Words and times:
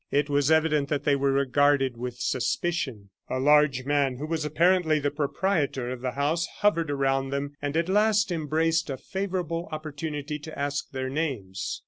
It 0.09 0.31
was 0.31 0.49
evident 0.49 0.89
that 0.89 1.03
they 1.03 1.15
were 1.15 1.31
regarded 1.31 1.95
with 1.95 2.15
suspicion. 2.15 3.11
A 3.29 3.37
large 3.39 3.85
man, 3.85 4.15
who 4.17 4.25
was 4.25 4.43
apparently 4.43 4.97
the 4.97 5.11
proprietor 5.11 5.91
of 5.91 6.01
the 6.01 6.13
house, 6.13 6.47
hovered 6.61 6.89
around 6.89 7.29
them, 7.29 7.53
and 7.61 7.77
at 7.77 7.87
last 7.87 8.31
embraced 8.31 8.89
a 8.89 8.97
favorable 8.97 9.69
opportunity 9.71 10.39
to 10.39 10.57
ask 10.57 10.89
their 10.89 11.11
names. 11.11 11.79